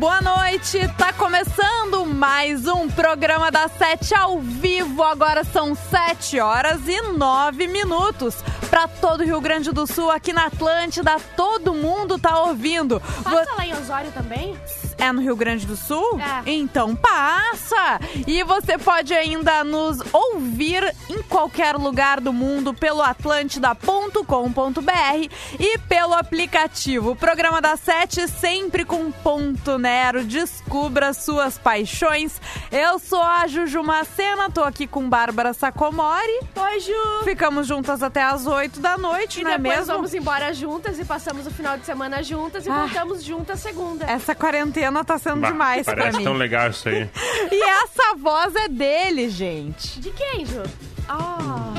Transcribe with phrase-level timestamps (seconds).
[0.00, 0.78] Boa noite!
[0.96, 5.02] Tá começando mais um programa da Sete ao vivo.
[5.02, 8.36] Agora são sete horas e nove minutos.
[8.70, 12.98] Pra todo o Rio Grande do Sul, aqui na Atlântida, todo mundo tá ouvindo.
[13.22, 14.56] Passa lá em Osório também?
[15.00, 16.20] É no Rio Grande do Sul?
[16.20, 16.50] É.
[16.50, 17.98] Então passa!
[18.26, 26.14] E você pode ainda nos ouvir em qualquer lugar do mundo pelo atlântida.com.br e pelo
[26.14, 27.12] aplicativo.
[27.12, 30.24] O programa da Sete sempre com ponto Nero.
[30.24, 32.40] Descubra suas paixões.
[32.70, 36.40] Eu sou a Juju Macena, tô aqui com Bárbara Sacomori.
[36.56, 37.24] Oi, Ju!
[37.24, 39.94] Ficamos juntas até as 8 da noite, E não é depois mesmo?
[39.94, 42.80] vamos embora juntas e passamos o final de semana juntas e Ah.
[42.80, 44.04] voltamos juntas segunda.
[44.04, 46.24] Essa quarentena tá sendo Bah, demais pra Parece mim.
[46.24, 47.08] tão legal isso aí.
[47.52, 50.00] E essa voz é dele, gente.
[50.00, 50.62] De quem, Ju?
[51.08, 51.72] Ah,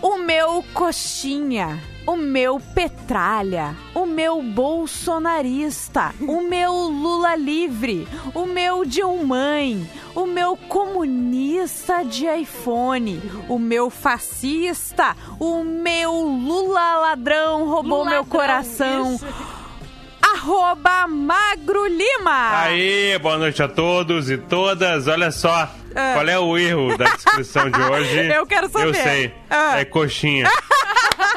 [0.00, 8.84] O meu coxinha, o meu petralha, o meu bolsonarista, o meu Lula livre, o meu
[8.84, 18.10] Dilmãe, o meu comunista de iPhone, o meu fascista, o meu Lula ladrão roubou Lula
[18.10, 19.14] meu ladrão, coração.
[19.16, 19.26] isso.
[20.42, 22.60] Arroba Magro Lima.
[22.62, 25.08] Aí, boa noite a todos e todas.
[25.08, 26.12] Olha só, Ah.
[26.14, 28.28] qual é o erro da descrição de hoje?
[28.32, 28.86] Eu quero saber.
[28.86, 29.80] Eu sei, Ah.
[29.80, 30.48] é coxinha.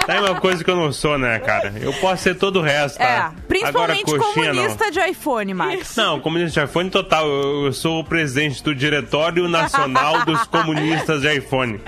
[0.06, 1.74] Tá uma coisa que eu não sou, né, cara?
[1.80, 3.34] Eu posso ser todo o resto, tá?
[3.38, 5.96] É, principalmente Agora, coxinha comunista de iPhone, Max.
[5.96, 6.02] não.
[6.12, 7.26] Não, comunista de iPhone total.
[7.28, 11.80] Eu, eu sou o presidente do Diretório Nacional dos Comunistas de iPhone.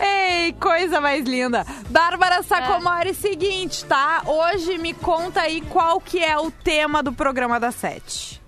[0.00, 1.64] Ei, coisa mais linda.
[1.88, 4.22] Bárbara Sacomori, seguinte, tá?
[4.26, 8.42] Hoje me conta aí qual que é o tema do programa da Sete.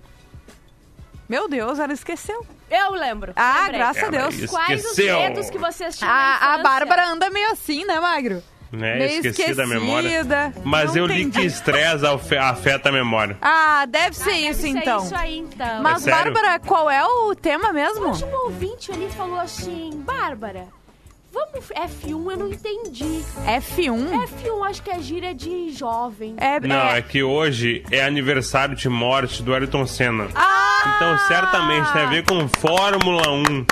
[1.27, 2.45] Meu Deus, ela esqueceu.
[2.69, 3.33] eu lembro.
[3.35, 3.79] Ah, lembrei.
[3.79, 4.35] graças a É, Deus.
[4.41, 5.15] mas Quais Esqueceu.
[5.17, 6.57] os medos que vocês tinham A, a?
[6.59, 8.43] Bárbara anda meio assim, né, Magro?
[8.71, 8.95] Né?
[8.97, 10.07] Meio Esqueci da memória.
[10.07, 10.53] esquecida.
[10.63, 11.39] Mas Não eu li entendi.
[11.39, 13.37] que estresse afe- afeta a memória.
[13.41, 15.03] Ah, deve ser Ah, deve isso ser então.
[15.05, 15.81] isso aí, então.
[15.81, 16.11] Mas, É?
[16.11, 18.09] Bárbara, qual é o tema mesmo?
[18.09, 20.65] Hoje um ouvinte ali falou assim, Bárbara,
[21.31, 23.23] vamos F1, eu não entendi.
[23.45, 24.11] F1?
[24.27, 26.35] F1 acho que é gíria de jovem.
[26.37, 30.27] É, Não, é- é que hoje é aniversário de morte do Ayrton Senna.
[30.35, 30.93] Ah!
[30.95, 33.65] Então, certamente tem a ver com Fórmula 1.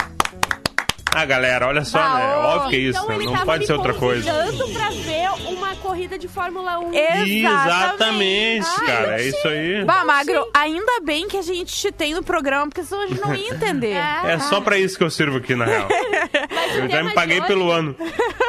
[1.18, 2.36] Ah, galera, olha só, Ah, né?
[2.36, 3.26] Óbvio que é isso, então né?
[3.26, 4.30] Não pode ser outra coisa.
[4.32, 6.94] convidando pra ver uma corrida de Fórmula 1.
[6.94, 9.86] Exatamente, Ai, cara, é isso aí.
[9.86, 13.22] Bah, Magro, ainda bem que a gente te tem no programa, porque senão a gente
[13.22, 13.96] não ia entender.
[14.26, 15.88] É só pra isso que eu sirvo aqui, na real.
[16.76, 17.96] O Eu já me paguei hoje, pelo ano.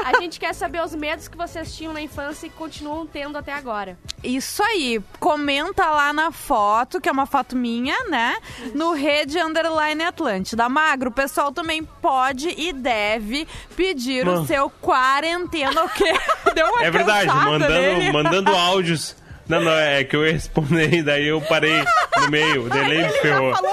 [0.04, 3.52] A gente quer saber os medos que vocês tinham na infância e continuam tendo até
[3.52, 3.98] agora.
[4.22, 5.00] Isso aí.
[5.18, 8.36] Comenta lá na foto, que é uma foto minha, né?
[8.74, 10.68] No Rede Underline Atlântida.
[10.68, 14.46] Magro, o pessoal também pode e deve pedir o Mano.
[14.46, 16.12] seu quarentena o quê?
[16.54, 18.12] Deu uma É verdade, mandando, nele.
[18.12, 19.16] mandando áudios.
[19.48, 21.84] Não, não, é que eu ia responder, daí eu parei
[22.20, 23.54] no meio, o delay me ferrou.
[23.54, 23.72] Falou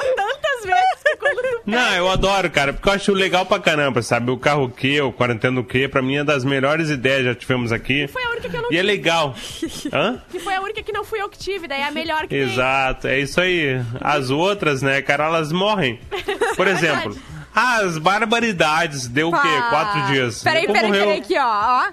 [0.64, 4.32] vezes que quando tu Não, eu adoro, cara, porque eu acho legal pra caramba, sabe?
[4.32, 7.72] O carro que, o quarentena que, pra mim é das melhores ideias que já tivemos
[7.72, 8.08] aqui.
[8.08, 8.84] foi a única que eu não E é tive.
[8.84, 9.36] legal.
[9.94, 10.22] Hã?
[10.32, 12.36] Que foi a única que não fui eu que tive, daí é a melhor que.
[12.36, 13.82] Exato, é isso aí.
[14.02, 16.00] As outras, né, cara, elas morrem.
[16.56, 17.16] Por exemplo,
[17.56, 19.38] as barbaridades deu o quê?
[19.48, 19.70] Pá.
[19.70, 20.44] Quatro dias.
[20.44, 21.90] Peraí, Depois peraí, morreu peraí, aqui, ó.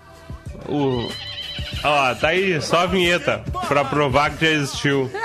[0.69, 0.73] ó.
[0.73, 1.30] O...
[1.83, 5.11] Ó, tá aí, só a vinheta pra provar que já existiu.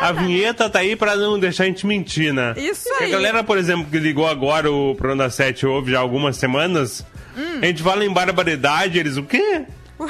[0.00, 2.52] A vinheta tá aí pra não deixar a gente mentir, né?
[2.56, 3.06] Isso aí.
[3.08, 7.04] A galera, por exemplo, que ligou agora o programa da 7 ouve já algumas semanas,
[7.36, 7.58] Hum.
[7.62, 9.62] a gente fala em barbaridade, eles, o quê?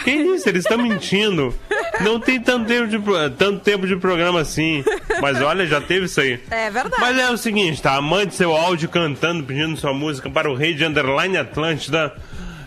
[0.03, 0.49] Que isso?
[0.49, 1.55] Eles estão mentindo.
[2.01, 2.99] Não tem tanto tempo, de,
[3.37, 4.83] tanto tempo de programa assim.
[5.21, 6.41] Mas olha, já teve isso aí.
[6.51, 6.97] É verdade.
[7.01, 8.01] Mas é o seguinte, tá?
[8.01, 12.13] Mande seu áudio cantando, pedindo sua música para o Rei de Underline Atlântida.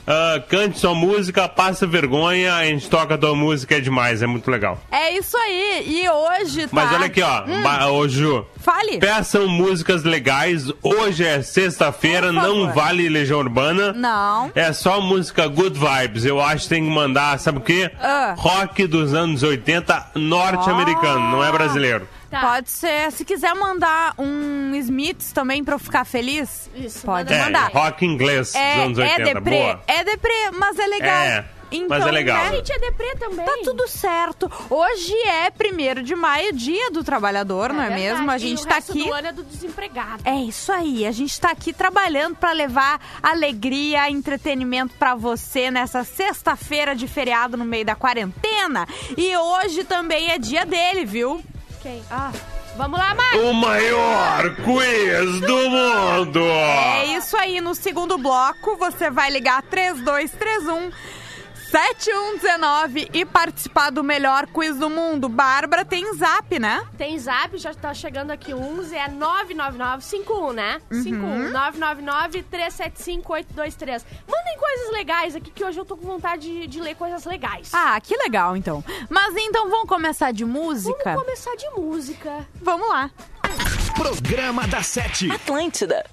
[0.08, 4.50] Ah, cante sua música, passa vergonha, a gente toca tua música, é demais, é muito
[4.50, 4.80] legal.
[4.90, 5.84] É isso aí.
[6.02, 6.70] E hoje tá...
[6.72, 9.00] Mas olha aqui, ó, ba- ô Ju, Fale.
[9.00, 13.92] peçam músicas legais, hoje é sexta-feira, não vale Legião Urbana.
[13.92, 14.50] Não.
[14.56, 16.24] É só música good vibes.
[16.24, 17.92] Eu acho que tem que mandar, sabe o quê?
[18.02, 18.34] Ah.
[18.38, 22.08] Rock dos anos 80 norte-americano, não é brasileiro.
[22.38, 22.42] Tá.
[22.42, 23.12] Pode ser.
[23.12, 27.72] Se quiser mandar um Smiths também pra eu ficar feliz, Isso, pode manda mandar.
[27.72, 29.84] É, rock inglês é, dos anos 80, é deprê, boa.
[29.88, 31.16] É deprê, mas é legal.
[31.16, 31.46] É.
[31.70, 32.38] Então, Mas é então, legal.
[32.38, 32.50] Né?
[32.50, 33.46] A gente é deprê também.
[33.46, 34.50] Tá tudo certo.
[34.70, 38.04] Hoje é 1 de maio, dia do trabalhador, é não é verdade.
[38.04, 38.32] mesmo?
[38.32, 39.04] A gente e o tá aqui.
[39.04, 40.22] Do ano é do desempregado.
[40.24, 41.06] É isso aí.
[41.06, 47.58] A gente tá aqui trabalhando para levar alegria, entretenimento para você nessa sexta-feira de feriado
[47.58, 48.88] no meio da quarentena.
[49.18, 51.44] E hoje também é dia dele, viu?
[51.88, 52.04] quem?
[52.12, 52.32] Ah,
[52.76, 53.40] vamos lá, Mari!
[53.40, 56.42] O maior quiz do mundo!
[56.42, 60.92] É isso aí, no segundo bloco você vai ligar 3231
[61.70, 65.28] 7119 e participar do melhor quiz do mundo.
[65.28, 66.86] Bárbara tem zap, né?
[66.98, 70.82] Tem zap, já tá chegando aqui 11, é 999 51, né?
[70.92, 71.50] Uhum.
[71.52, 74.06] 999 375 823.
[74.28, 77.70] Mandem coisas legais aqui que hoje eu tô com vontade de, de ler coisas legais.
[77.74, 78.84] Ah, que legal então.
[79.10, 81.04] Mas então vamos começar de música?
[81.04, 82.48] Vamos começar de música.
[82.62, 83.12] Vamos lá.
[83.96, 85.30] Programa da Sete.
[85.32, 86.06] Atlântida.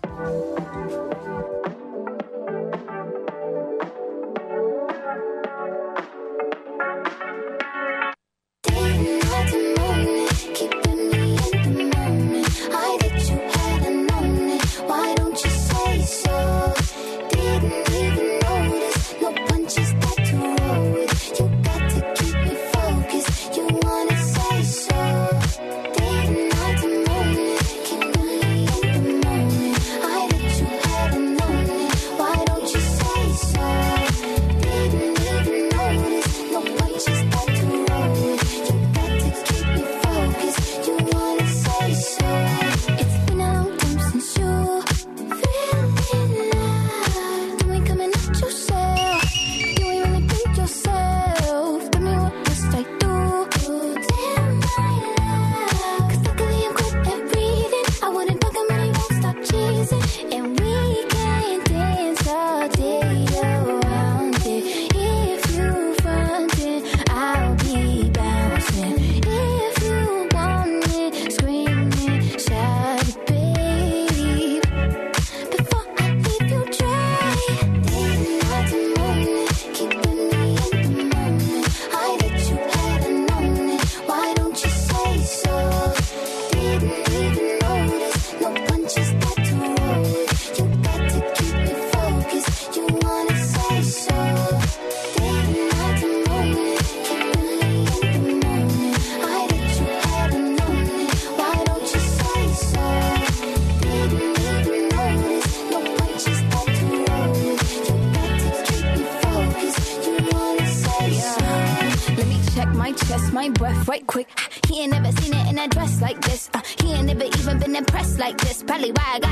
[118.66, 119.23] Probably why I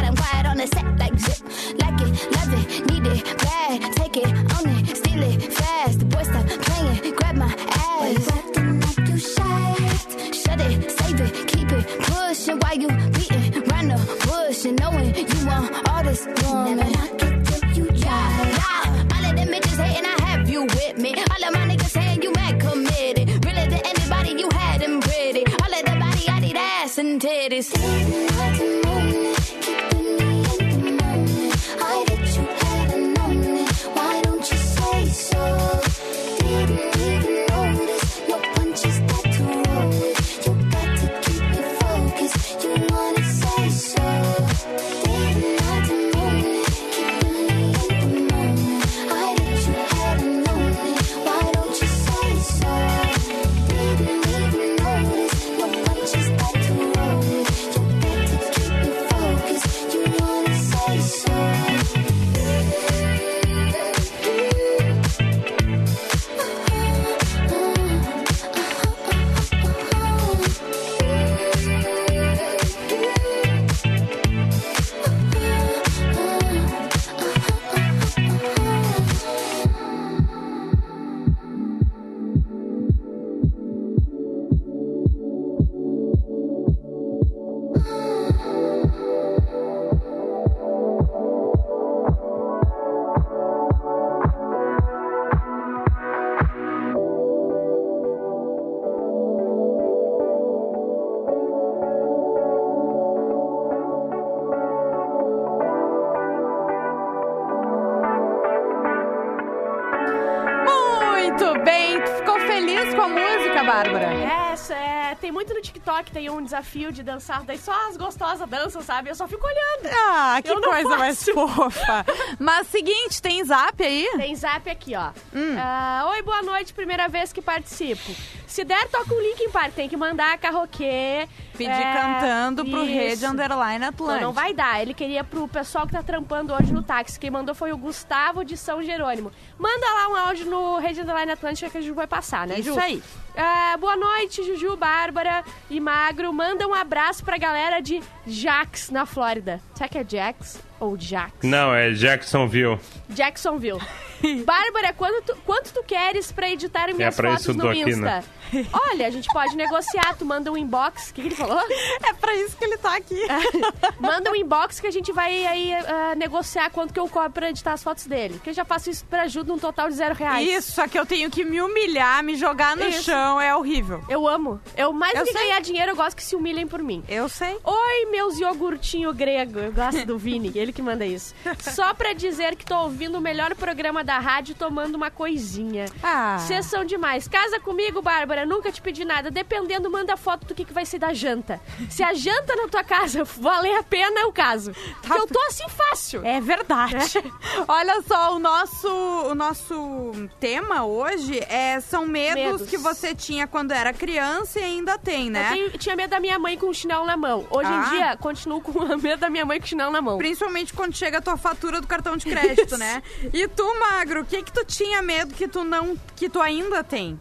[116.12, 119.10] TikTok, tem um desafio de dançar, daí só as gostosas dançam, sabe?
[119.10, 119.92] Eu só fico olhando.
[119.94, 122.04] Ah, que coisa mais fofa.
[122.38, 124.08] Mas seguinte, tem zap aí?
[124.16, 125.10] Tem zap aqui, ó.
[125.34, 125.56] Hum.
[125.58, 128.12] Ah, Oi, boa noite, primeira vez que participo.
[128.52, 129.70] Se der, toca o link em par.
[129.70, 131.26] Tem que mandar a carroquê.
[131.56, 132.92] Pedir é, cantando pro isso.
[132.92, 134.24] Rede Underline Não, Atlântico.
[134.26, 134.82] não vai dar.
[134.82, 137.18] Ele queria pro pessoal que tá trampando hoje no táxi.
[137.18, 139.32] Quem mandou foi o Gustavo de São Jerônimo.
[139.58, 142.72] Manda lá um áudio no Rede Underline Atlântica que a Ju vai passar, né, Ju?
[142.72, 143.02] Isso aí.
[143.34, 146.30] É, boa noite, Juju, Bárbara e Magro.
[146.30, 149.62] Manda um abraço pra galera de Jax, na Flórida.
[149.74, 151.32] Será que é Jax ou Jax?
[151.42, 152.78] Não, é Jacksonville.
[153.08, 153.80] Jacksonville.
[154.44, 157.80] Bárbara, quanto tu, quanto tu queres pra editar minhas pra fotos isso no tô aqui,
[157.82, 158.00] Insta?
[158.00, 158.24] né?
[158.90, 160.14] Olha, a gente pode negociar.
[160.18, 161.10] Tu manda um inbox.
[161.10, 161.58] O que, que ele falou?
[162.06, 163.18] É pra isso que ele tá aqui.
[163.98, 167.48] Manda um inbox que a gente vai aí ah, negociar quanto que eu cobro pra
[167.48, 168.38] editar as fotos dele.
[168.44, 170.46] Que eu já faço isso pra ajuda num total de zero reais.
[170.46, 173.04] Isso, só que eu tenho que me humilhar, me jogar no Isso.
[173.04, 174.04] chão, é horrível.
[174.08, 174.60] Eu amo.
[174.76, 175.42] Eu mais Eu do que sei.
[175.42, 177.02] ganhar dinheiro, eu gosto que se humilhem por mim.
[177.08, 177.56] Eu sei.
[177.64, 179.58] Oi, meus iogurtinho grego.
[179.60, 181.34] Eu gosto do Vini, ele que manda isso.
[181.58, 185.86] Só pra dizer que tô ouvindo o melhor programa da rádio tomando uma coisinha.
[186.02, 186.38] Ah.
[186.38, 187.26] Vocês são demais.
[187.28, 188.44] Casa comigo, Bárbara.
[188.46, 189.30] Nunca te pedi nada.
[189.30, 191.60] Dependendo, manda foto do que, que vai ser da janta.
[191.90, 194.72] Se a janta na tua casa valer a pena, é o caso.
[195.00, 196.24] Porque eu tô assim fácil.
[196.24, 197.22] É verdade.
[197.68, 202.68] Olha só, o nosso, o nosso tema hoje é, são medos, Medos.
[202.68, 205.48] que você tinha quando era criança e ainda tem, né?
[205.50, 207.46] Eu tenho- tinha medo da minha mãe com o chinelo na mão.
[207.50, 207.86] Hoje Ah.
[207.86, 210.18] em dia, continuo com o medo da minha mãe com o chinelo na mão.
[210.18, 213.02] Principalmente quando chega a tua fatura do cartão de crédito, né?
[213.32, 213.64] E tu,
[214.02, 217.20] Magro, o que que tu tinha medo que tu não, que tu ainda tem?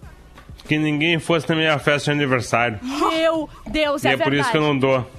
[0.68, 2.80] Que ninguém fosse na minha festa de aniversário.
[2.82, 4.42] Meu Deus, e é, é por verdade.
[4.42, 5.12] isso que eu não dou.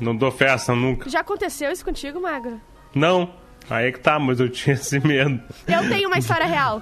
[0.00, 1.10] Não dou festa nunca.
[1.10, 2.58] Já aconteceu isso contigo, Magro?
[2.94, 3.30] Não.
[3.68, 5.38] Aí é que tá, mas eu tinha esse medo.
[5.68, 6.80] Eu tenho uma história real.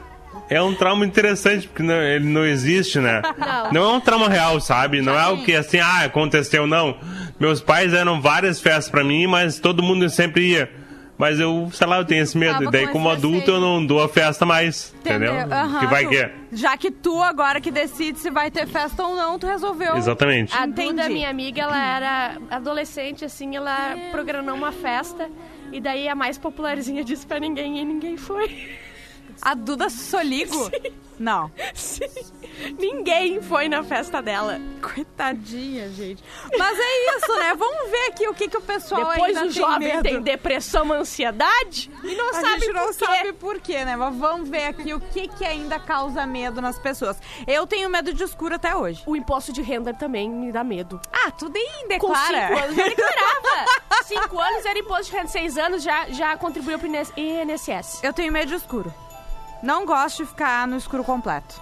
[0.48, 3.20] É um trauma interessante, porque não- ele não existe, né?
[3.72, 3.82] Não.
[3.82, 5.02] é um trauma real, sabe?
[5.02, 6.96] Não é o que assim, ah, aconteceu, não.
[7.40, 10.83] Meus pais deram várias festas pra mim, mas todo mundo sempre ia.
[11.16, 12.64] Mas eu, sei lá, eu tenho esse medo.
[12.64, 13.56] E daí, com como adulto, receio.
[13.56, 14.92] eu não dou a festa mais.
[14.98, 15.32] Entendeu?
[15.32, 16.34] Aham, que vai que é.
[16.52, 19.96] Já que tu agora que decide se vai ter festa ou não, tu resolveu.
[19.96, 20.56] Exatamente.
[20.56, 20.66] A.
[20.66, 25.30] Duda, minha amiga, ela era adolescente, assim, ela programou uma festa.
[25.72, 28.70] E daí a mais popularzinha disse pra ninguém e ninguém foi.
[29.42, 30.70] A Duda Soligo?
[31.16, 31.48] Não.
[31.74, 32.06] Sim.
[32.76, 34.60] Ninguém foi na festa dela.
[34.82, 36.22] Coitadinha, gente.
[36.58, 37.54] Mas é isso, né?
[37.54, 40.02] Vamos ver aqui o que, que o pessoal Depois ainda o jovem medo.
[40.02, 43.04] tem depressão, ansiedade e não A sabe gente não por quê.
[43.04, 43.94] sabe por quê, né?
[43.96, 47.16] Mas vamos ver aqui o que, que ainda causa medo nas pessoas.
[47.46, 49.02] Eu tenho medo de escuro até hoje.
[49.06, 51.00] O imposto de renda também me dá medo.
[51.12, 52.48] Ah, tu nem Com declara.
[52.48, 53.66] cinco anos já declarava.
[54.04, 58.02] cinco anos era imposto de renda, seis anos já, já contribuiu pro INSS.
[58.02, 58.92] Eu tenho medo de escuro.
[59.64, 61.60] Não gosto de ficar no escuro completo.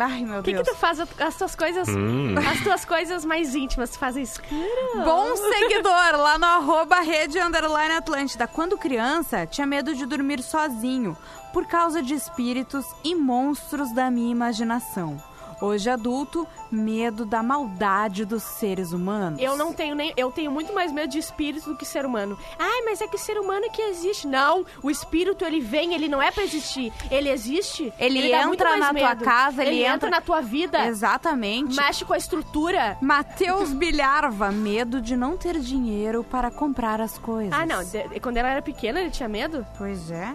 [0.00, 0.68] Ai, meu O que, que Deus.
[0.68, 3.90] tu faz as tuas coisas, as tuas coisas mais íntimas?
[3.90, 5.02] Tu faz escuro?
[5.04, 8.46] Bom seguidor lá no arroba rede underline Atlântida.
[8.46, 11.16] Quando criança, tinha medo de dormir sozinho
[11.52, 15.20] por causa de espíritos e monstros da minha imaginação.
[15.60, 19.40] Hoje adulto, medo da maldade dos seres humanos.
[19.40, 20.12] Eu não tenho nem.
[20.16, 22.38] Eu tenho muito mais medo de espírito do que ser humano.
[22.58, 24.26] Ai, mas é que ser humano é que existe.
[24.26, 26.92] Não, o espírito ele vem, ele não é pra existir.
[27.10, 27.92] Ele existe.
[27.98, 29.24] Ele muito entra na tua medo.
[29.24, 29.94] casa, ele entra...
[29.94, 30.86] entra- na tua vida.
[30.86, 31.76] Exatamente.
[31.76, 32.96] Mexe com a estrutura.
[33.00, 37.52] Matheus Bilharva, medo de não ter dinheiro para comprar as coisas.
[37.52, 37.82] Ah, não.
[37.84, 39.66] de- quando ela era pequena, ele tinha medo?
[39.76, 40.32] Pois é.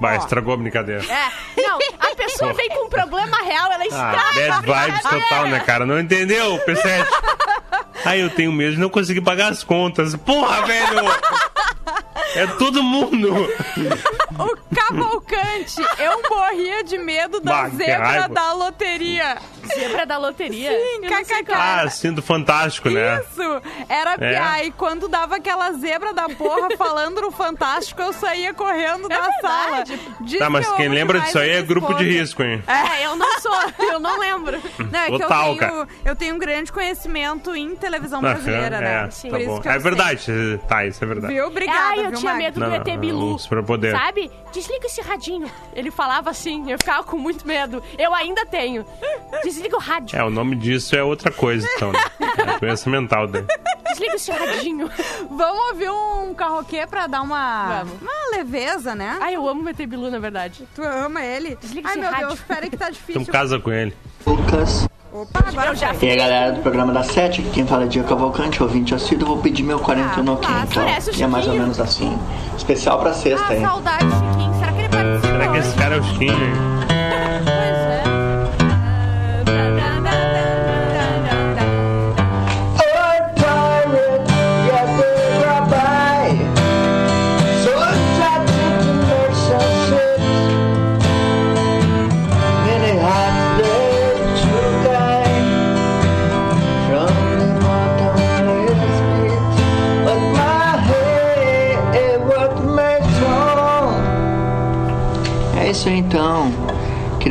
[0.00, 1.02] Vai, estragou a brincadeira.
[1.04, 1.62] É.
[1.62, 4.62] Não, a pessoa vem com um problema real, ela Ah, estraga.
[4.62, 5.73] bad vibes total, né, cara?
[5.80, 7.06] Não entendeu, P7?
[8.04, 10.14] Aí eu tenho medo de não conseguir pagar as contas.
[10.14, 11.04] Porra, velho!
[12.36, 13.48] É todo mundo!
[14.38, 18.28] O Cavalcante, eu morria de medo da Bah, zebra raiva.
[18.28, 19.36] da loteria.
[19.66, 20.70] Zebra da loteria.
[20.72, 21.52] Sim, sei kkk.
[21.52, 21.54] é.
[21.54, 23.20] Ah, sendo fantástico, né?
[23.22, 23.62] Isso!
[23.88, 24.62] Era piá.
[24.64, 29.76] E quando dava aquela zebra da porra falando no Fantástico, eu saía correndo da sala.
[29.84, 30.00] verdade.
[30.20, 32.18] Diz Tá, mas que quem lembra disso aí é grupo de esposa.
[32.20, 32.62] risco, hein?
[32.66, 34.60] É, eu não sou, eu não lembro.
[34.90, 35.88] Não, é que Total, eu tenho, cara.
[36.04, 39.04] eu tenho um grande conhecimento em televisão brasileira, né?
[39.06, 39.30] É, Sim.
[39.30, 39.78] tá É sei.
[39.78, 41.32] verdade, tá, isso é verdade.
[41.34, 41.46] Viu?
[41.46, 42.44] Obrigada, Ai, eu viu, tinha Magda?
[42.44, 43.34] medo do ET Bilu.
[43.34, 43.38] um
[44.52, 45.50] Desliga esse radinho.
[45.74, 47.82] Ele falava assim, eu ficava com muito medo.
[47.98, 48.84] Eu ainda tenho.
[49.42, 50.18] Desliga o rádio.
[50.18, 51.98] É, o nome disso é outra coisa, então, né?
[52.54, 53.46] É doença mental dele.
[53.90, 54.90] Desliga esse radinho.
[55.30, 58.02] Vamos ouvir um carroquê pra dar uma, Vamos.
[58.02, 59.18] uma leveza, né?
[59.20, 60.66] Ai, eu amo o ET Bilu, na verdade.
[60.74, 61.56] Tu ama ele?
[61.56, 62.26] Desliga Ai, esse meu rádio.
[62.28, 63.22] Deus, espera que tá difícil.
[63.22, 63.94] Então casa com ele.
[64.26, 64.88] Lucas.
[65.14, 65.94] Opa, agora Eu já.
[66.02, 69.28] E aí galera do programa da Sete, aqui quem fala é Dia Cavalcante, ouvinte assíduo,
[69.28, 70.74] vou pedir meu 40 Ah, no claro, quinto.
[70.74, 72.18] parece o E é mais ou menos assim.
[72.56, 73.62] Especial pra sexta, Ah, hein?
[73.64, 74.54] saudade, Chiquinho.
[74.58, 76.93] Será que ele participa Será que esse cara é o Chiquinho, hein?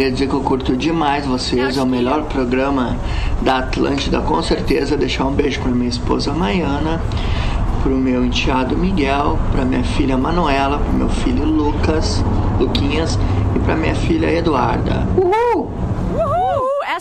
[0.03, 2.97] Queria dizer que eu curto demais vocês, é o melhor programa
[3.41, 4.97] da Atlântida, com certeza.
[4.97, 7.01] Deixar um beijo pra minha esposa Maiana,
[7.81, 12.21] pro meu enteado Miguel, pra minha filha Manuela, pro meu filho Lucas,
[12.59, 13.17] Luquinhas
[13.55, 15.07] e pra minha filha Eduarda.
[15.15, 15.82] Uhul!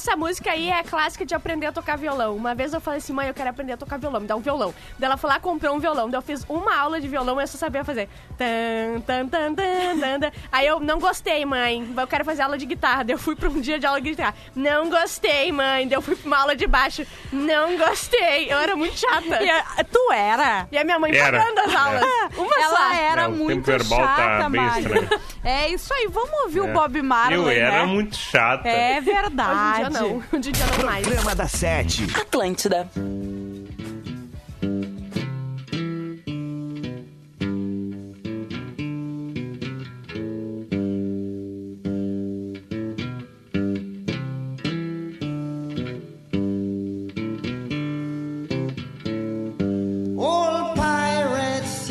[0.02, 2.34] Essa música aí é clássica de aprender a tocar violão.
[2.34, 4.40] Uma vez eu falei assim, mãe, eu quero aprender a tocar violão, me dá um
[4.40, 4.74] violão.
[4.98, 6.10] Daí ela foi lá, comprou um violão.
[6.10, 8.08] Daí eu fiz uma aula de violão e eu só sabia fazer.
[8.36, 10.32] Tan, tan, tan, tan, tan, tan.
[10.50, 11.88] Aí eu não gostei, mãe.
[11.96, 13.04] Eu quero fazer aula de guitarra.
[13.04, 14.34] Daí eu fui pra um dia de aula de guitarra.
[14.56, 15.86] Não gostei, mãe.
[15.86, 17.06] Daí eu fui pra uma aula de baixo.
[17.32, 18.52] Não gostei.
[18.52, 19.40] Eu era muito chata.
[19.40, 20.66] E a- tu era?
[20.72, 21.38] E a minha mãe Era.
[21.38, 22.04] pagando as aulas.
[22.36, 22.92] Uma Ela só.
[22.92, 24.48] era É, o muito tá chata,
[24.80, 25.08] estranho.
[25.44, 26.72] É isso aí, vamos ouvir o É.
[26.72, 27.86] Bob Marley, Eu era né?
[27.86, 28.68] muito chata.
[28.68, 29.91] É Hoje em verdade.
[29.92, 30.22] Não.
[30.32, 31.06] Em dia não mais.
[31.06, 32.04] Programa da Sete.
[32.18, 32.88] Atlântida.
[50.16, 51.90] Old pirates,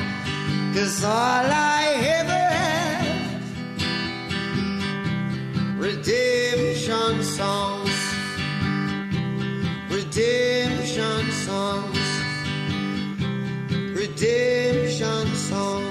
[0.73, 1.83] Cause all I
[2.19, 3.41] ever have,
[5.77, 7.97] redemption songs,
[9.89, 11.99] redemption songs,
[13.95, 15.90] redemption songs.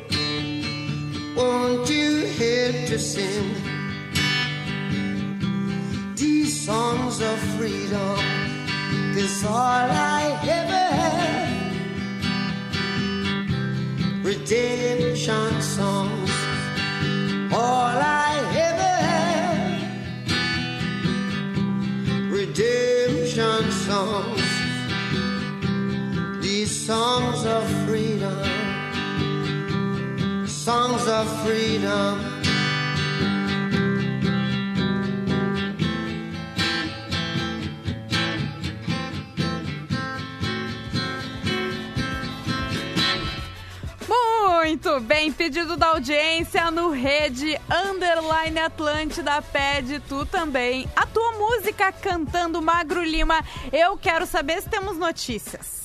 [1.41, 3.55] Won't you help to sing
[6.15, 8.19] these songs of freedom?
[9.15, 9.87] Cause all
[10.19, 10.23] I
[10.59, 11.73] ever had,
[14.23, 16.31] redemption songs.
[17.51, 18.31] All I
[18.69, 19.81] ever had
[22.29, 24.49] redemption songs,
[26.43, 28.10] these songs of freedom,
[30.71, 32.17] songs of freedom.
[44.07, 50.87] Muito bem, pedido da audiência no Rede Underline Atlântida pede tu também.
[50.95, 53.43] A tua música cantando Magro Lima.
[53.73, 55.80] Eu quero saber se temos notícias.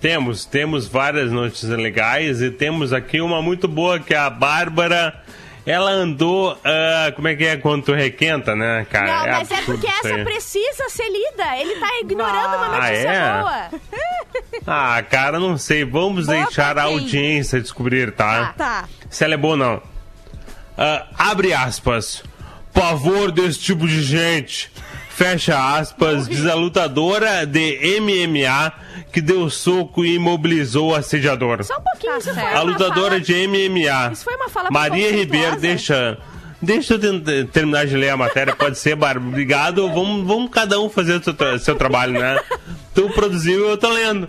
[0.00, 5.22] Temos, temos várias notícias legais e temos aqui uma muito boa que é a Bárbara
[5.64, 6.56] Ela andou.
[6.64, 9.06] ah, como é que é quando tu requenta, né, cara?
[9.26, 11.56] Não, mas é porque essa precisa ser lida.
[11.58, 13.40] Ele tá ignorando uma Ah, notícia é?
[13.40, 13.70] boa.
[14.66, 15.84] Ah, cara, não sei.
[15.84, 18.52] Vamos Boa deixar a audiência descobrir, tá?
[18.56, 18.84] Tá.
[19.08, 19.82] Se ela é boa ou não.
[20.76, 22.22] Ah, abre aspas.
[22.74, 24.70] Pavor desse tipo de gente.
[25.16, 26.28] Fecha aspas.
[26.28, 28.72] Diz a lutadora de MMA
[29.12, 31.64] que deu soco e imobilizou o assediador.
[31.64, 32.42] Só um pouquinho, Tá isso foi.
[32.42, 34.12] A lutadora fala- de MMA.
[34.12, 35.10] Isso foi uma fala Maria.
[35.12, 36.18] Ribeiro, deixa.
[36.60, 39.26] Deixa eu terminar de ler a matéria, pode ser, Bárbara.
[39.28, 39.88] Obrigado.
[39.92, 42.38] Vamos, vamos cada um fazer o seu, tra- seu trabalho, né?
[42.94, 44.26] Tu produziu, eu tô lendo.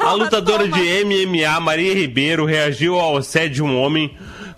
[0.00, 4.16] A lutadora de MMA, Maria Ribeiro, reagiu ao assédio de um homem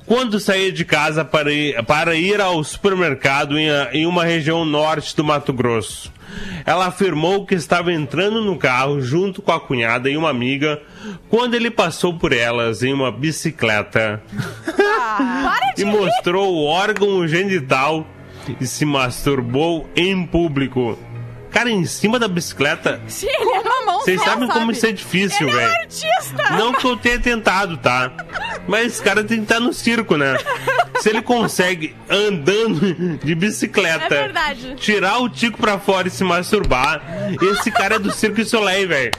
[0.09, 5.14] quando saía de casa para ir, para ir ao supermercado em, em uma região norte
[5.14, 6.11] do Mato Grosso.
[6.64, 10.81] Ela afirmou que estava entrando no carro junto com a cunhada e uma amiga
[11.29, 14.23] quando ele passou por elas em uma bicicleta
[15.77, 18.07] de e mostrou o órgão genital
[18.61, 20.99] e se masturbou em público.
[21.51, 23.01] Cara, em cima da bicicleta.
[23.09, 24.73] Sim, ele é Uma mão Vocês sabem como sabe?
[24.73, 25.73] isso é difícil, velho.
[25.73, 26.51] artista.
[26.57, 28.11] Não que eu tenha tentado, tá?
[28.67, 30.37] Mas esse cara tem que estar no circo, né?
[31.01, 34.75] Se ele consegue, andando de bicicleta, É verdade.
[34.77, 37.01] tirar o tico pra fora e se masturbar,
[37.41, 39.11] esse cara é do Circo Soleil, velho.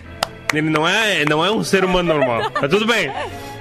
[0.53, 2.51] Ele não é, não é um ser humano normal.
[2.61, 3.11] Mas tudo bem.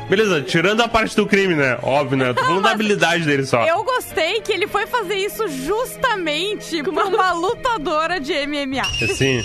[0.08, 1.78] Beleza, tirando a parte do crime, né?
[1.82, 2.30] Óbvio, né?
[2.30, 3.64] Eu tô falando da habilidade dele só.
[3.66, 8.84] Eu gostei que ele foi fazer isso justamente com uma lutadora de MMA.
[9.14, 9.42] Sim.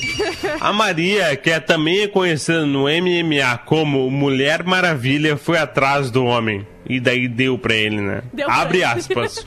[0.62, 6.66] A Maria, que é também conhecida no MMA como Mulher Maravilha, foi atrás do homem.
[6.88, 8.22] E daí deu pra ele, né?
[8.34, 8.86] Deu pra Abre ele.
[8.86, 9.46] aspas.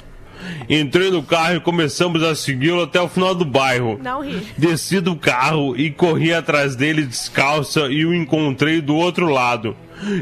[0.69, 3.99] Entrei no carro e começamos a segui-lo até o final do bairro.
[4.03, 4.47] Não ri.
[4.57, 9.75] Desci do carro e corri atrás dele descalça e o encontrei do outro lado.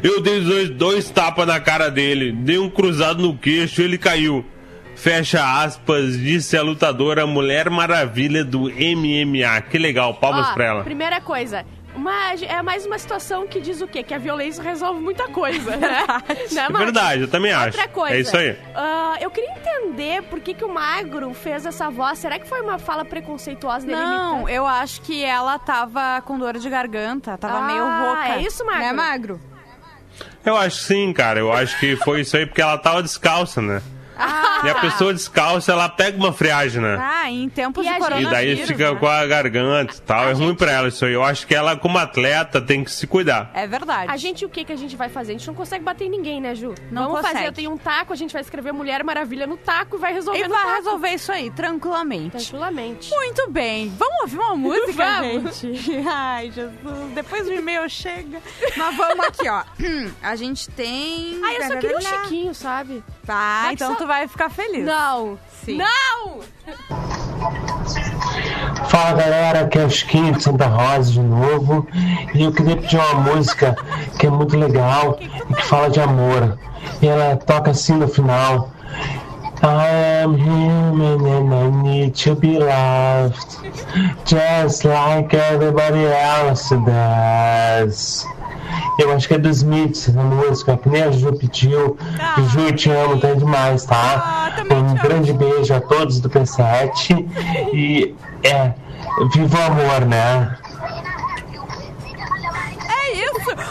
[0.03, 3.99] Eu dei dois, dois tapas na cara dele, dei um cruzado no queixo e ele
[3.99, 4.45] caiu.
[4.95, 9.61] Fecha aspas, disse a lutadora Mulher Maravilha do MMA.
[9.69, 10.85] Que legal, palmas Ó, pra ela.
[10.85, 11.65] Primeira coisa.
[11.95, 14.03] Uma, é mais uma situação que diz o quê?
[14.03, 16.05] Que a violência resolve muita coisa, né?
[16.51, 17.79] né É verdade, eu também acho.
[17.79, 18.17] Outra coisa.
[18.17, 18.57] É isso aí.
[18.75, 22.19] ah, eu queria entender por que, que o Magro fez essa voz.
[22.19, 23.99] Será que foi uma fala preconceituosa dele?
[23.99, 28.39] Não, eu acho que ela tava com dor de garganta, tava Ah, meio rouca.
[28.39, 28.83] é isso, Magro?
[28.83, 29.41] Né, Magro?
[30.44, 31.40] Eu acho sim, cara.
[31.40, 33.80] Eu acho que foi isso aí porque ela tava descalça, né?
[34.16, 36.96] Ah, E a pessoa descalça, ela pega uma friagem, né?
[37.00, 38.33] Ah, em tempos E de gente- E coronavírus.
[38.33, 38.98] daí fica né?
[38.98, 40.24] com a garganta e tal.
[40.24, 41.12] A é ruim gente- pra ela isso aí.
[41.12, 43.50] Eu acho que ela, como atleta, tem que se cuidar.
[43.55, 44.11] É verdade.
[44.11, 45.33] A gente, o que que a gente vai fazer?
[45.33, 46.74] A gente não consegue bater em ninguém, né, Ju?
[46.90, 47.35] Não Vamos consegue.
[47.35, 50.12] fazer, eu tenho um taco, a gente vai escrever Mulher Maravilha no taco e vai
[50.12, 50.74] resolver E no vai taco.
[50.77, 52.31] resolver isso aí, tranquilamente.
[52.37, 53.11] Tranquilamente.
[53.11, 53.92] Muito bem.
[53.98, 55.61] Vamos ouvir uma música, Vamos.
[55.61, 55.90] gente?
[56.09, 57.12] Ai, Jesus.
[57.14, 58.40] Depois do e-mail chega.
[58.77, 59.62] Mas vamos aqui, ó.
[60.22, 61.40] A gente tem...
[61.44, 63.03] Ah, eu só queria o Chiquinho, sabe?
[63.29, 64.85] Ah, Vai que então só- tu vai ficar feliz.
[64.85, 65.39] Não.
[65.65, 65.79] Sim.
[65.79, 66.41] Não!
[68.89, 71.87] Fala galera, aqui é o Chiquinho de Santa Rosa de novo
[72.35, 73.75] e eu queria pedir uma música
[74.19, 76.59] que é muito legal e que fala de amor.
[77.03, 78.71] E ela toca assim no final.
[79.63, 83.57] I am human and I need to be loved
[84.27, 88.27] just like everybody else does.
[88.99, 91.97] Eu acho que é dos Smiths essa música, que nem a Ju pediu.
[92.19, 94.53] Ah, Ju, eu te amo, tá demais, tá?
[94.57, 95.03] Ah, um te amo.
[95.03, 97.27] grande beijo a todos do P7
[97.73, 98.73] e é,
[99.33, 100.57] viva o amor, né?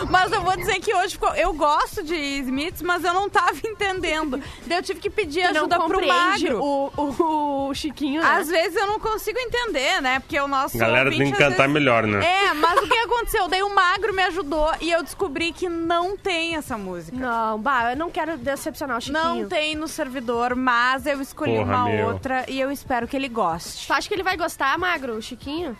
[0.09, 1.33] Mas eu vou dizer que hoje ficou...
[1.35, 4.41] eu gosto de Smiths, mas eu não tava entendendo.
[4.65, 6.61] Daí eu tive que pedir ajuda pro magro.
[6.61, 8.27] o, o, o Chiquinho, né?
[8.27, 10.19] Às vezes eu não consigo entender, né?
[10.19, 12.25] Porque o nosso A galera ouvinte, tem que cantar vezes- melhor, né?
[12.25, 13.47] É, mas o que aconteceu?
[13.47, 17.17] Daí o magro me ajudou e eu descobri que não tem essa música.
[17.17, 19.23] Não, bah, eu não quero decepcionar o Chiquinho.
[19.23, 22.07] Não tem no servidor, mas eu escolhi Porra, uma meu.
[22.07, 23.87] outra e eu espero que ele goste.
[23.87, 25.77] Tu acha que ele vai gostar, Magro, o Chiquinho?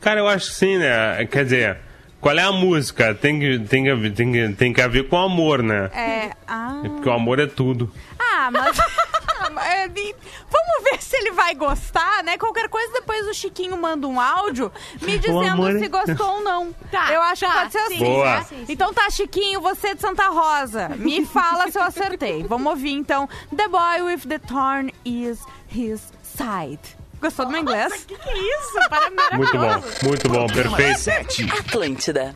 [0.00, 1.24] Cara, eu acho que sim, né?
[1.26, 1.78] Quer dizer,
[2.26, 3.14] qual é a música?
[3.14, 5.88] Tem que, tem que, tem que, tem que haver com amor, né?
[5.94, 6.32] É.
[6.44, 7.88] Ah, Porque o amor é tudo.
[8.18, 8.76] ah mas.
[9.64, 12.36] é, Vamos ver se ele vai gostar, né?
[12.36, 16.74] Qualquer coisa, depois o Chiquinho manda um áudio me dizendo é- se gostou ou não.
[16.90, 18.04] Tá, eu acho tá, que pode ser sim, assim.
[18.04, 18.24] Boa.
[18.24, 18.42] né?
[18.48, 18.72] sim, sim.
[18.72, 20.88] Então tá, Chiquinho, você de Santa Rosa.
[20.96, 22.42] Me fala se eu acertei.
[22.42, 23.28] Vamos ouvir então.
[23.56, 26.80] The boy with the thorn is his side.
[27.20, 28.04] Gostou do meu inglês?
[28.04, 28.88] Que que é isso?
[28.88, 30.98] Para Muito bom, muito bom, perfeito.
[30.98, 31.50] 7.
[31.58, 32.34] Atlântida.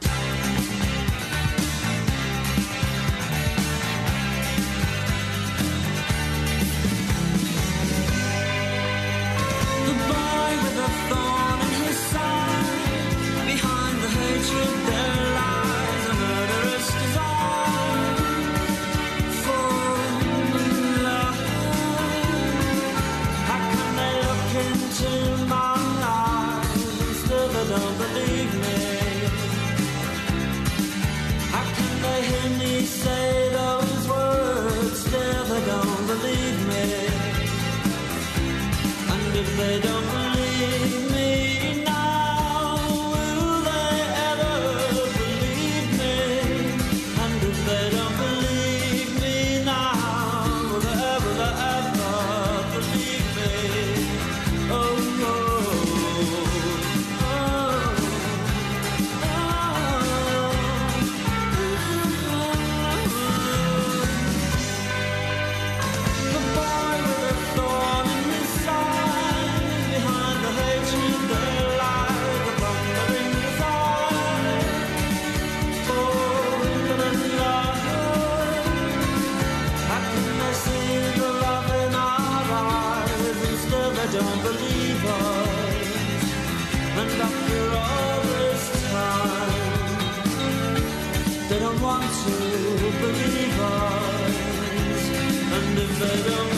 [96.23, 96.50] And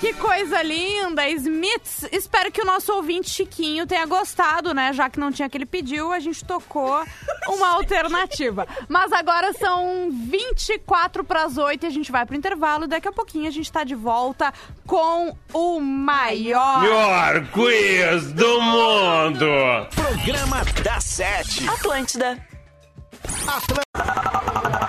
[0.00, 1.28] que coisa linda!
[1.28, 4.92] Smiths, espero que o nosso ouvinte Chiquinho tenha gostado, né?
[4.92, 7.04] Já que não tinha que ele pediu, a gente tocou
[7.48, 8.66] uma alternativa.
[8.88, 12.86] Mas agora são 24 para as 8 e a gente vai pro intervalo.
[12.86, 14.52] Daqui a pouquinho a gente tá de volta
[14.86, 16.80] com o maior.
[16.82, 19.46] Melhor quiz do mundo!
[19.94, 21.68] Programa da Sete.
[21.68, 22.38] Atlântida.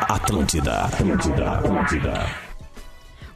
[0.10, 2.47] Atlântida, Atlântida, Atlântida.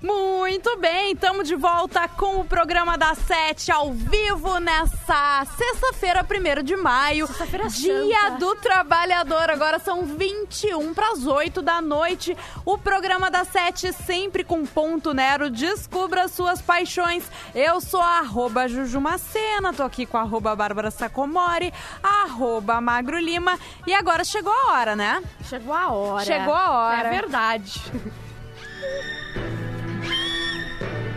[0.01, 6.63] Muito bem, estamos de volta com o programa da Sete ao vivo nessa sexta-feira, 1
[6.63, 7.27] de maio.
[7.27, 8.37] Sexta-feira Dia Santa.
[8.39, 9.51] do Trabalhador.
[9.51, 12.35] Agora são 21 para as 8 da noite.
[12.65, 15.51] O programa da Sete sempre com ponto Nero.
[15.51, 17.23] Descubra suas paixões.
[17.53, 23.59] Eu sou a arroba Jujumacena, tô aqui com a arroba Bárbara Sacomori, arroba Magro Lima.
[23.85, 25.21] E agora chegou a hora, né?
[25.43, 26.25] Chegou a hora.
[26.25, 27.07] Chegou a hora.
[27.07, 27.79] É verdade.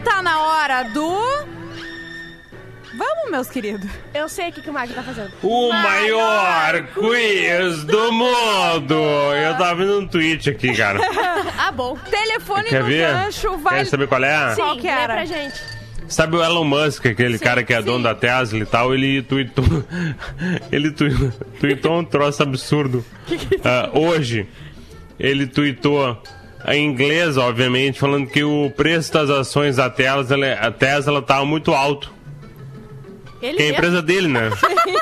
[0.05, 1.55] Tá na hora do...
[2.97, 3.90] Vamos, meus queridos.
[4.14, 5.33] Eu sei o que, que o Magno tá fazendo.
[5.43, 8.95] O maior quiz do mundo!
[8.95, 11.01] Eu tava vendo um tweet aqui, cara.
[11.59, 11.97] Ah, bom.
[11.97, 13.12] Telefone Quer no ver?
[13.12, 13.79] gancho, vai...
[13.79, 14.55] Quer saber qual é?
[14.55, 15.14] Sim, Qual que lê era?
[15.14, 15.61] pra gente.
[16.07, 17.85] Sabe o Elon Musk, aquele Sim, cara que é sim.
[17.85, 19.64] dono da Tesla e tal, ele tweetou.
[20.71, 20.90] ele
[21.59, 23.05] tweetou um troço absurdo.
[23.64, 24.47] Ah, hoje,
[25.19, 26.23] ele tweetou
[26.68, 31.72] em inglês, obviamente, falando que o preço das ações da Tesla, a Tesla tava muito
[31.72, 32.12] alto.
[33.42, 34.50] Ele Que é a empresa dele, né?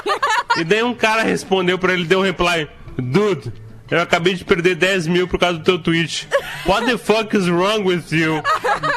[0.58, 3.52] e daí um cara respondeu pra ele, deu um reply: Dude,
[3.88, 6.26] eu acabei de perder 10 mil por causa do teu tweet.
[6.66, 8.42] What the fuck is wrong with you?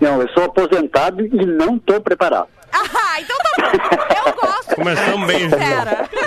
[0.00, 2.48] Não, eu sou aposentado e não tô preparado.
[2.74, 4.26] Ah, então tá bom.
[4.26, 4.74] Eu gosto.
[4.76, 5.46] Começamos bem.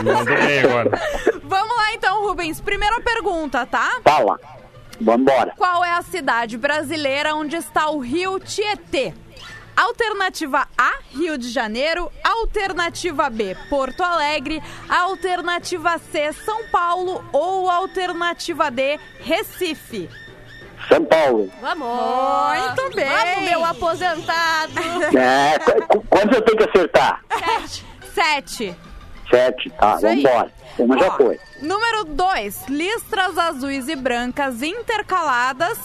[0.03, 0.91] Mandou bem agora.
[1.43, 2.61] Vamos lá então, Rubens.
[2.61, 3.99] Primeira pergunta, tá?
[4.03, 4.39] Fala,
[5.01, 5.53] vambora.
[5.57, 9.15] Qual é a cidade brasileira onde está o rio Tietê?
[9.75, 12.11] Alternativa A, Rio de Janeiro.
[12.23, 14.61] Alternativa B, Porto Alegre.
[14.89, 17.23] Alternativa C, São Paulo.
[17.33, 20.09] Ou alternativa D, Recife.
[20.87, 21.51] São Paulo.
[21.61, 21.87] Vamos!
[22.77, 23.05] Muito bem.
[23.07, 24.73] Vamos, meu aposentado!
[25.17, 27.21] É, qu- qu- quantos eu tenho que acertar?
[28.13, 28.75] Sete.
[29.29, 30.21] Sete, tá, Isso aí.
[30.21, 30.51] vambora.
[30.77, 31.39] Uma já foi.
[31.61, 32.67] Número 2.
[32.67, 35.77] Listras azuis e brancas intercaladas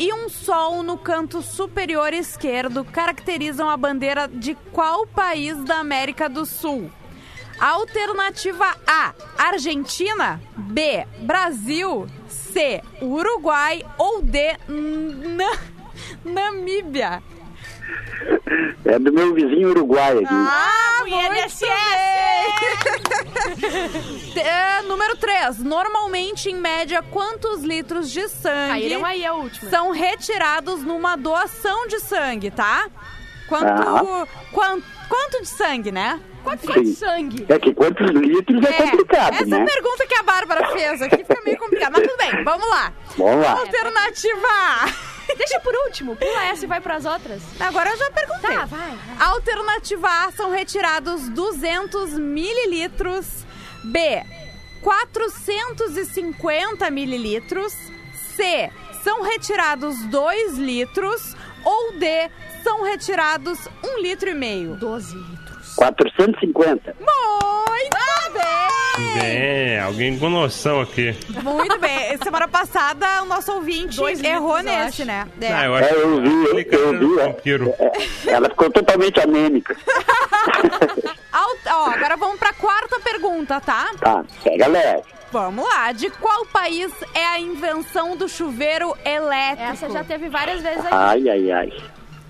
[0.00, 6.26] e um sol no canto superior esquerdo caracterizam a bandeira de qual país da América
[6.26, 6.90] do Sul?
[7.60, 10.40] Alternativa A: Argentina.
[10.56, 12.06] B: Brasil.
[12.26, 13.84] C: Uruguai.
[13.98, 15.58] Ou D: Na-
[16.24, 17.22] Namíbia.
[18.84, 20.26] É do meu vizinho uruguai aqui.
[20.30, 21.20] Ah, o muito
[21.60, 22.69] bem.
[24.36, 25.58] É, número 3.
[25.58, 29.70] Normalmente, em média, quantos litros de sangue Caíram aí a última.
[29.70, 32.88] são retirados numa doação de sangue, tá?
[33.48, 34.26] Quanto, Ah.
[34.52, 36.20] quanto, quanto de sangue, né?
[36.44, 36.94] Quanto foi de Sim.
[36.94, 37.46] sangue?
[37.48, 39.64] É que quantos litros é, complicado, essa né?
[39.66, 41.98] pergunta que a Bárbara fez aqui fica meio complicada.
[41.98, 42.92] Mas tudo bem, vamos lá.
[43.18, 43.52] Vamos lá.
[43.60, 44.86] Alternativa A.
[45.36, 46.16] Deixa por último.
[46.16, 47.42] Pula essa e vai pras outras.
[47.60, 48.56] Agora eu já perguntei.
[48.56, 48.98] Tá, vai.
[49.20, 53.26] Alternativa A são retirados 200 mililitros.
[53.84, 54.24] B,
[54.82, 57.72] 450 mililitros.
[58.36, 58.70] C,
[59.02, 61.34] são retirados 2 litros.
[61.64, 62.30] Ou D,
[62.62, 64.76] são retirados 1 litro e meio.
[64.76, 65.39] 12 litros.
[65.80, 66.94] 450.
[67.00, 67.96] Muito
[68.34, 69.14] bem!
[69.14, 71.16] Bem, alguém com noção aqui.
[71.42, 72.18] Muito bem.
[72.22, 75.04] Semana passada o nosso ouvinte Dois errou eu nesse, acho.
[75.06, 75.26] né?
[75.42, 75.66] Ah, É.
[75.66, 77.18] eu acho É, eu vi, eu, Aplica eu vi.
[77.18, 77.24] é.
[77.24, 77.74] vampiro.
[77.78, 79.74] É, Ela ficou totalmente anêmica.
[81.32, 83.90] Ó, agora vamos pra quarta pergunta, tá?
[83.98, 85.02] Tá, pega leve.
[85.32, 85.92] Vamos lá.
[85.92, 89.70] De qual país é a invenção do chuveiro elétrico?
[89.72, 90.92] Essa já teve várias vezes aí.
[90.92, 91.72] Ai, ai, ai.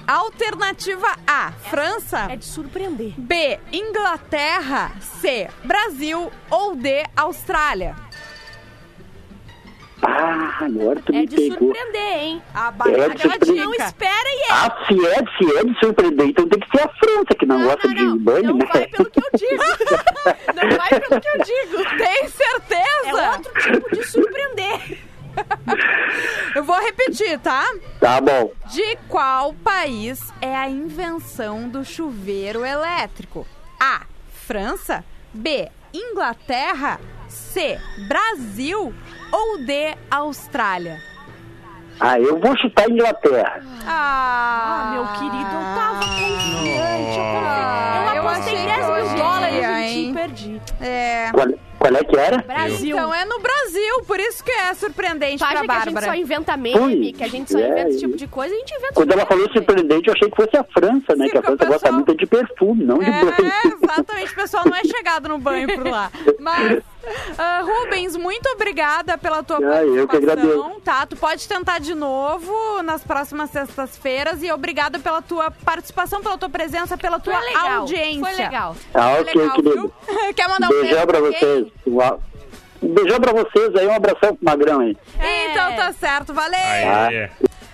[0.06, 2.26] Alternativa A, França.
[2.30, 3.12] É de surpreender.
[3.16, 4.92] B, Inglaterra.
[5.00, 6.30] C, Brasil.
[6.50, 7.94] Ou D, Austrália.
[10.02, 11.58] Ah, agora tu É me de pegou.
[11.58, 12.42] surpreender, hein?
[12.54, 13.64] A É surpreender.
[13.64, 14.52] Não espera e é.
[14.52, 17.58] Ah, se é, se é de surpreender, então tem que ser a França, que não,
[17.58, 18.18] Não, gosta não, de não.
[18.18, 18.66] banho, Não né?
[18.72, 19.62] vai pelo que eu digo.
[20.54, 21.96] Não vai pelo que eu digo.
[21.98, 23.30] Tem É certeza?
[23.36, 24.98] outro tipo de surpreender.
[26.80, 27.66] Vou repetir, tá?
[28.00, 28.50] Tá bom.
[28.70, 33.46] De qual país é a invenção do chuveiro elétrico?
[33.78, 34.02] A.
[34.46, 35.04] França.
[35.34, 35.68] B.
[35.92, 36.98] Inglaterra.
[37.28, 37.78] C.
[38.08, 38.94] Brasil.
[39.30, 39.94] Ou D.
[40.10, 41.02] Austrália?
[42.00, 43.60] Ah, eu vou chutar Inglaterra.
[43.86, 47.18] Ah, Ah, meu querido, eu tava confiante.
[47.18, 50.62] Eu, Ah, eu eu apostei achei 10 que mil dólares e perdi.
[50.80, 51.30] É.
[51.30, 51.46] Qual,
[51.80, 52.38] qual é que era?
[52.42, 52.94] Brasil.
[52.96, 55.84] Então é no Brasil, por isso que é surpreendente Tu acha pra que a gente
[55.94, 56.06] Bárbara.
[56.06, 58.58] só inventa meme, Ui, que a gente só é, inventa esse tipo de coisa, a
[58.58, 59.70] gente inventa Quando ela falou surpreendente.
[59.70, 61.24] surpreendente, eu achei que fosse a França, né?
[61.24, 63.30] Sim, que a França gosta pessoal- muito de perfume, não de banho.
[63.30, 64.32] É, exatamente.
[64.32, 66.10] O pessoal não é chegado no banho por lá.
[66.38, 66.82] Mas,
[67.38, 70.80] ah, Rubens, muito obrigada pela tua Ah, eu que participação, agradeço.
[70.84, 71.06] tá?
[71.06, 76.48] Tu pode tentar de novo nas próximas sextas-feiras e obrigada pela tua participação, pela tua
[76.50, 78.20] presença, pela tua Foi legal, audiência.
[78.24, 78.76] foi legal.
[78.94, 79.94] Ah, Foi ok, legal, querido.
[80.34, 81.66] Quer mandar um Beijão beijo pra vocês.
[81.86, 82.22] Uau.
[82.82, 84.96] Um beijão pra vocês aí, um abração pro Magrão aí.
[85.50, 86.58] Então tá certo, valeu.
[86.58, 87.28] Aí,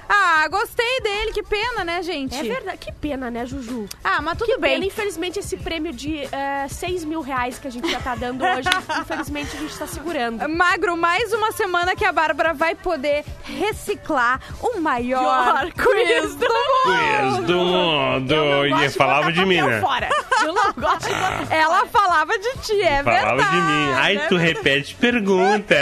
[0.09, 0.47] Ah.
[0.49, 2.37] gostei dele, que pena, né, gente?
[2.37, 2.79] É verdade.
[2.79, 3.87] Que pena, né, Juju?
[4.05, 4.75] Ah, mas tudo Que bem.
[4.75, 4.85] pena.
[4.87, 8.69] Infelizmente, esse prêmio de eh, 6 mil reais que a gente já tá dando hoje,
[9.01, 10.49] infelizmente, a gente tá segurando.
[10.49, 17.37] Magro, mais uma semana que a Bárbara vai poder reciclar o maior quiz do mundo.
[17.39, 17.96] Quiz do mundo.
[18.17, 19.81] Eu não E gosto falava botar de mim, né?
[19.81, 20.09] Fora.
[20.45, 23.51] Eu não gosto de botar Ela falava de ti, é Falava verdade.
[23.57, 23.93] de mim.
[23.95, 25.75] Ai, tu é repete pergunta.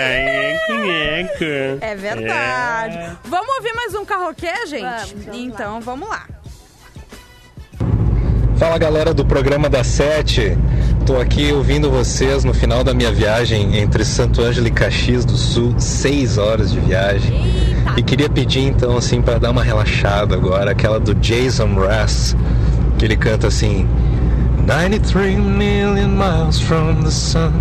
[0.68, 1.44] Nheco.
[1.80, 2.96] É verdade.
[2.98, 3.16] É.
[3.24, 4.82] Vamos ouvir mais um carroquê, gente?
[4.82, 6.26] Vamos, vamos então, vamos lá.
[8.58, 10.56] Fala galera do programa da Sete.
[11.06, 15.36] Tô aqui ouvindo vocês no final da minha viagem entre Santo Ângelo e Caxias do
[15.36, 17.44] Sul, seis horas de viagem.
[17.94, 22.34] E queria pedir então assim para dar uma relaxada agora, aquela do Jason Mraz,
[22.98, 23.86] que ele canta assim:
[24.66, 27.52] 93 million miles from the sun.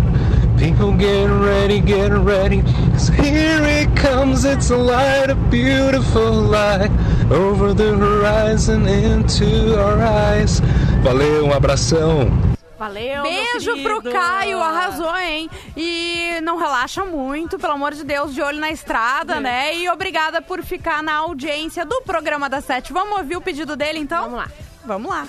[0.56, 2.62] People get ready, get ready.
[2.92, 6.90] 'cause here it comes, it's a light, a beautiful light.
[7.30, 10.62] Over the horizon into our eyes.
[11.02, 12.53] Valeu, um abração.
[12.84, 14.02] Valeu, meu Beijo pro.
[14.02, 15.48] Caio, arrasou, hein?
[15.74, 19.74] E não relaxa muito, pelo amor de Deus, de olho na estrada, né?
[19.74, 22.92] E obrigada por ficar na audiência do programa da Sete.
[22.92, 24.24] Vamos ouvir o pedido dele, então?
[24.24, 24.48] Vamos lá.
[24.84, 25.26] Vamos lá.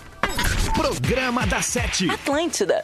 [0.75, 2.09] Programa da Sete.
[2.09, 2.83] Atlântida.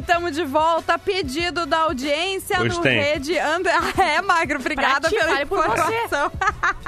[0.00, 0.98] estamos de volta.
[0.98, 3.00] Pedido da audiência Hoje no tem.
[3.00, 3.70] Rede André.
[4.00, 5.42] Ah, é, Magro, obrigada ti, pela você.
[5.42, 6.32] informação.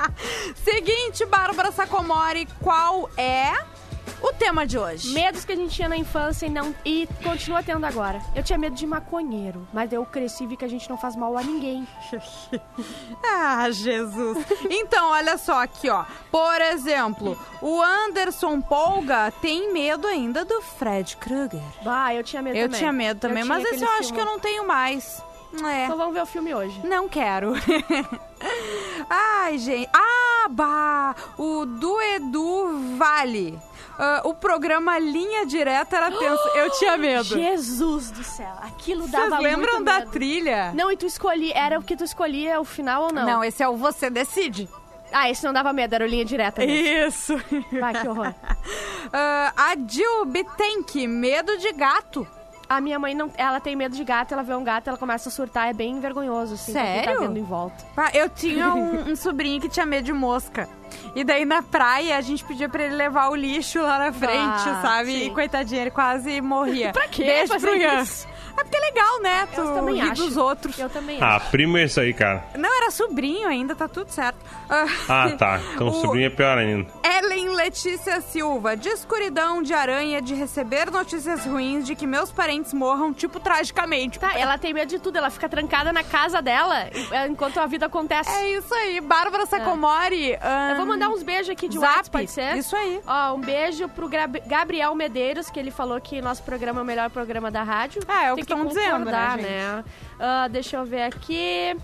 [0.64, 3.52] Seguinte, Bárbara Sacomori, qual é
[4.22, 5.12] o tema de hoje?
[5.12, 8.20] Medos que a gente tinha na infância e, não, e continua tendo agora.
[8.34, 11.16] Eu tinha medo de maconheiro, mas eu cresci e vi que a gente não faz
[11.16, 11.86] mal a ninguém.
[13.24, 14.38] Ah, Jesus.
[14.70, 16.04] Então, olha só aqui, ó.
[16.30, 21.62] Por exemplo, o Anderson Polga tem medo ainda do Fred Krueger.
[21.82, 22.78] Bah, eu tinha medo Eu também.
[22.78, 24.30] tinha medo também, Eu mas esse eu acho que eu filme.
[24.32, 25.22] não tenho mais.
[25.64, 25.84] É.
[25.84, 26.80] Então vamos ver o filme hoje.
[26.84, 27.52] Não quero.
[29.08, 29.88] Ai, gente.
[29.92, 33.58] Ah, bah, o do Edu Vale.
[33.98, 36.48] Ah, o programa Linha Direta era tenso.
[36.56, 37.24] Eu tinha medo.
[37.24, 40.10] Jesus do céu, aquilo Vocês dava lembram muito da medo.
[40.10, 40.72] trilha?
[40.74, 43.24] Não, e tu escolhi, era o que tu escolhia o final ou não?
[43.26, 44.68] Não, esse é o Você Decide.
[45.12, 46.86] Ah, esse não dava medo, era o linha direta mesmo.
[47.06, 47.36] Isso.
[47.78, 48.32] Vai, que horror.
[49.14, 52.26] Ah, a Jill Bitenk, medo de gato.
[52.76, 55.28] A minha mãe, não, ela tem medo de gato, ela vê um gato, ela começa
[55.28, 57.14] a surtar, é bem vergonhoso, assim, quem Sério?
[57.14, 57.84] tá vendo em volta.
[57.96, 60.68] Ah, Eu tinha um, um sobrinho que tinha medo de mosca.
[61.14, 64.68] E daí na praia a gente pedia pra ele levar o lixo lá na frente,
[64.68, 65.12] Ah, sabe?
[65.12, 65.26] sim.
[65.26, 66.92] E coitadinho, ele quase morria.
[66.94, 68.02] Pra quê Beijo fazer pro Ian.
[68.02, 68.28] isso?
[68.58, 69.48] É porque é legal, né?
[69.54, 70.14] Tu Eu também acho.
[70.22, 70.78] dos outros.
[70.78, 71.50] Eu também Ah, acho.
[71.50, 72.44] primo é isso aí, cara.
[72.58, 74.38] Não, era sobrinho ainda, tá tudo certo.
[75.08, 75.60] Ah, tá.
[75.74, 76.90] Então O- sobrinho é pior ainda.
[77.02, 82.72] Ellen Letícia Silva, de escuridão de aranha de receber notícias ruins de que meus parentes
[82.72, 84.18] morram, tipo, tragicamente.
[84.18, 87.66] Tá, ela tem medo de tudo, ela fica trancada na casa dela eh, enquanto a
[87.66, 88.30] vida acontece.
[88.30, 90.32] É isso aí, Bárbara Sacomori.
[90.70, 92.56] Eu vou mandar uns beijos aqui de Zap, WhatsApp, pode ser?
[92.56, 93.00] isso aí.
[93.06, 94.08] Ó, um beijo pro
[94.46, 98.02] Gabriel Medeiros, que ele falou que nosso programa é o melhor programa da rádio.
[98.08, 99.42] É, é o Tem que tão dizendo, né, gente?
[99.42, 99.84] né?
[100.18, 101.76] Ah, deixa eu ver aqui.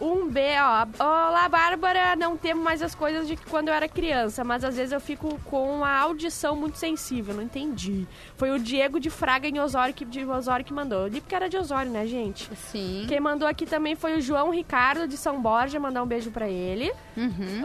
[0.00, 0.86] Um B, ó.
[1.02, 2.16] Olá, Bárbara.
[2.16, 5.38] Não temo mais as coisas de quando eu era criança, mas às vezes eu fico
[5.44, 7.32] com a audição muito sensível.
[7.34, 8.06] Não entendi.
[8.36, 11.02] Foi o Diego de Fraga em Osório que, de Osório que mandou.
[11.02, 12.50] Eu li porque era de Osório, né, gente?
[12.70, 13.06] Sim.
[13.08, 15.78] Quem mandou aqui também foi o João Ricardo de São Borja.
[15.78, 16.92] Mandar um beijo pra ele.
[17.16, 17.62] Uhum.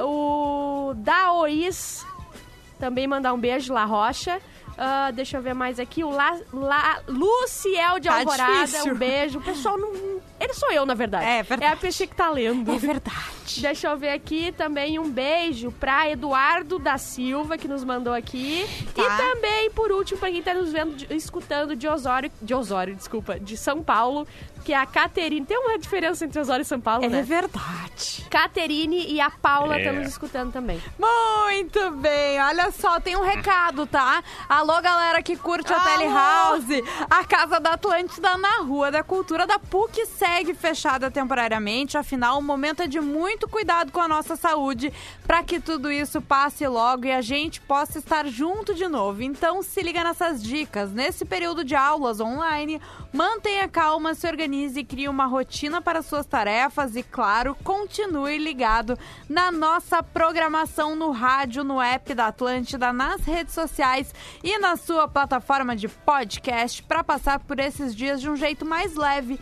[0.89, 2.05] O Daoís
[2.79, 4.39] também mandar um beijo, La Rocha.
[4.77, 6.03] Ah, deixa eu ver mais aqui.
[6.05, 8.93] O La, La- Luciel de Tá Alvorada, difícil.
[8.93, 9.39] um beijo.
[9.39, 10.19] O pessoal não.
[10.39, 11.25] Ele sou eu, na verdade.
[11.25, 11.63] É verdade.
[11.71, 12.71] É a pessoa que tá lendo.
[12.73, 13.17] É verdade.
[13.57, 18.65] Deixa eu ver aqui também um beijo pra Eduardo da Silva, que nos mandou aqui.
[18.95, 19.01] Tá.
[19.03, 22.31] E também, por último, pra quem tá nos vendo, de- escutando de Osório.
[22.41, 24.27] De Osório, desculpa, de São Paulo,
[24.63, 25.45] que é a Caterine.
[25.45, 27.21] Tem uma diferença entre Osório e São Paulo, É né?
[27.23, 28.25] verdade.
[28.29, 29.79] Caterine e a Paula É.
[29.79, 30.81] estão nos escutando também.
[30.97, 34.23] Muito bem, olha só, tem um recado, tá?
[34.47, 35.85] Alô, galera que curte a Alô!
[35.97, 36.83] Telehouse.
[37.09, 42.41] A Casa da Atlântida na Rua da Cultura da PUC segue fechada temporariamente, afinal, o
[42.41, 44.93] momento é de muito cuidado com a nossa saúde
[45.25, 49.23] para que tudo isso passe logo e a gente possa estar junto de novo.
[49.23, 50.91] Então, se liga nessas dicas.
[50.91, 52.79] Nesse período de aulas online,
[53.11, 58.97] mantenha calma, se organize e crie uma rotina para suas tarefas e, claro, continue ligado
[59.27, 64.13] na nossa programação no rádio, no app da Atlântida, nas redes sociais
[64.43, 68.95] e na sua plataforma de podcast para passar por esses dias de um jeito mais
[68.95, 69.39] leve,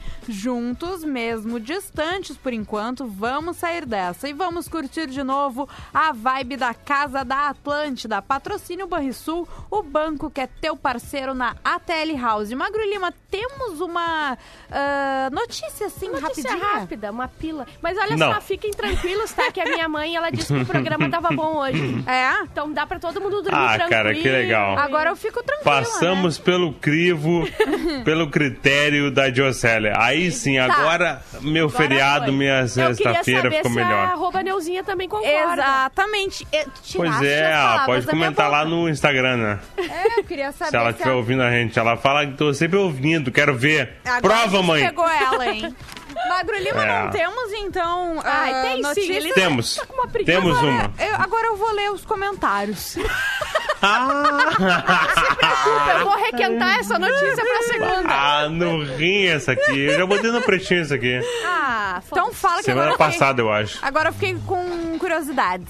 [0.77, 3.05] juntos, mesmo distantes por enquanto.
[3.05, 8.21] Vamos sair dessa e vamos curtir de novo a vibe da Casa da Atlântida.
[8.21, 12.51] Patrocínio Banrisul, o banco que é teu parceiro na ATL House.
[12.53, 14.37] Magro Lima, temos uma
[14.71, 16.73] ah, notícia assim Notícia rapidinha.
[16.79, 17.65] rápida, uma pila.
[17.81, 18.33] Mas olha Não.
[18.33, 19.51] só, fiquem tranquilos, tá?
[19.51, 22.03] Que a minha mãe, ela disse que o programa tava bom hoje.
[22.07, 22.43] É?
[22.43, 23.89] Então dá pra todo mundo dormir Ah, tranquilo.
[23.89, 24.77] cara, que legal.
[24.77, 25.85] Agora eu fico tranquila, né?
[25.85, 27.47] Passamos pelo crivo,
[28.05, 29.93] pelo critério da Diocélia.
[29.97, 32.33] Aí sim, agora meu Agora feriado, foi.
[32.33, 34.05] minha Eu queria sexta-feira saber ficou se a melhor.
[34.07, 35.53] arroba Neuzinha também concorda.
[35.53, 36.47] Exatamente.
[36.51, 36.65] Eu-
[36.95, 37.53] Pois é,
[37.85, 39.59] pode comentar lá no Instagram, né?
[39.77, 41.77] É, eu queria saber Se ela estiver ouvindo a gente.
[41.77, 43.97] Ela fala que tô sempre ouvindo, quero ver.
[44.05, 44.85] Agora a Prova, mãe!
[44.85, 45.75] pegou ela, hein?
[46.29, 47.03] Magro Lima, É.
[47.03, 49.17] não temos, então, Ai, ah, tem sim, notícias?
[49.17, 49.75] ele Temos.
[49.75, 50.39] tá com uma preguiça.
[50.39, 50.93] Temos Agora, uma.
[50.97, 52.97] eu, agora eu vou ler os comentários.
[54.57, 58.09] Desculpa, eu vou requentar essa notícia pra segunda.
[58.09, 59.79] Ah, no rim essa aqui.
[59.79, 61.19] Eu já botei no pretinho essa aqui.
[61.45, 63.79] Ah, Então fala que Semana agora eu fiquei- passada, eu acho.
[63.81, 65.67] Agora eu fiquei com curiosidades.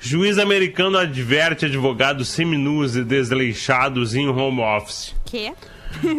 [0.00, 5.14] Juiz americano adverte advogados seminus e desleixados em home office.
[5.24, 5.52] Que?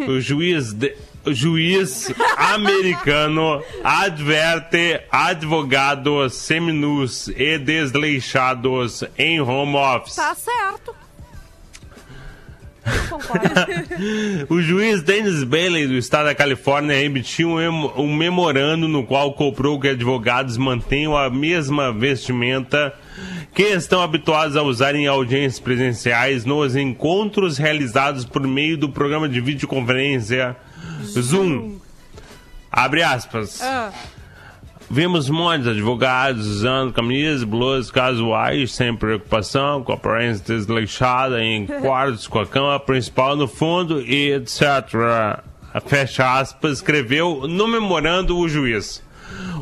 [0.08, 0.94] O juiz, de-
[1.26, 10.16] juiz americano adverte advogados seminus e desleixados em home office.
[10.16, 10.94] Tá certo.
[14.48, 19.78] O juiz Dennis Bailey, do estado da Califórnia, emitiu um, um memorando no qual cobrou
[19.78, 22.92] que advogados mantenham a mesma vestimenta
[23.54, 29.28] que estão habituados a usar em audiências presenciais nos encontros realizados por meio do programa
[29.28, 30.56] de videoconferência
[31.04, 31.78] Zoom.
[32.70, 33.60] Abre aspas.
[33.62, 33.92] Ah,
[34.92, 42.26] Vimos muitos advogados usando camisas, blusas casuais, sem preocupação, com a aparência desleixada, em quartos
[42.26, 45.40] com a cama principal no fundo e etc.
[45.86, 49.00] Fecha aspas, escreveu no memorando o juiz.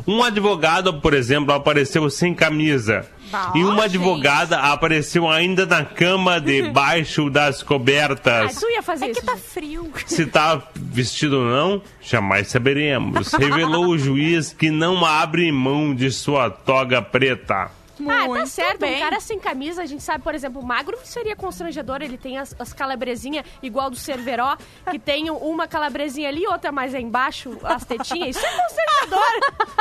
[0.07, 3.05] Um advogado, por exemplo, apareceu sem camisa.
[3.31, 3.97] Bah, e uma gente.
[3.97, 8.55] advogada apareceu ainda na cama debaixo das Ah, cobertas.
[8.59, 9.25] tu ia fazer é que isso.
[9.25, 9.91] tá frio.
[10.07, 13.31] Se tá vestido ou não, jamais saberemos.
[13.33, 17.69] Revelou o juiz que não abre mão de sua toga preta.
[18.07, 18.79] Ah, Muito tá certo.
[18.79, 18.97] bem.
[18.97, 22.01] Um cara sem camisa, a gente sabe, por exemplo, o magro seria constrangedor.
[22.01, 24.57] Ele tem as, as calabresinhas igual do Cerveró,
[24.89, 28.35] que tem uma calabresinha ali, outra mais embaixo, as tetinhas.
[28.35, 29.39] Isso é constrangedor.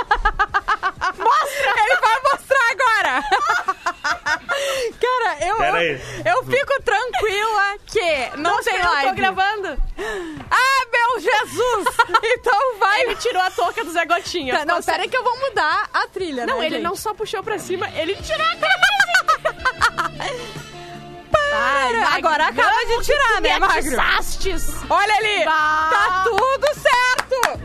[1.18, 1.82] Mostra!
[1.82, 3.24] Ele vai mostrar agora!
[5.01, 5.57] Cara, eu,
[6.24, 9.09] eu fico tranquila que não Nossa, tem eu live.
[9.11, 9.82] tô gravando.
[10.51, 11.86] Ah, meu Jesus!
[12.22, 13.03] Então vai.
[13.03, 14.59] Ele tirou a touca do Zé Gotinha.
[14.59, 16.84] Tá, não, pera aí que eu vou mudar a trilha, Não, né, ele gente?
[16.84, 19.78] não só puxou pra cima, ele tirou a camisinha.
[21.30, 22.09] Para!
[22.16, 23.96] Agora acaba de tirar, né, Magro?
[24.90, 25.44] Olha ali!
[25.44, 25.88] Bah.
[25.90, 27.61] Tá tudo certo!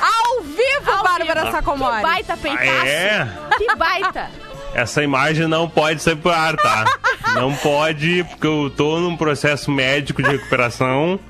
[0.00, 1.52] Ao vivo, Ao Bárbara vivo.
[1.52, 1.96] Sacomori.
[1.96, 2.86] Que baita peitaço.
[2.86, 3.28] É.
[3.58, 4.30] Que baita.
[4.74, 6.84] Essa imagem não pode ser pro ar, tá?
[7.34, 11.20] Não pode, porque eu tô num processo médico de recuperação.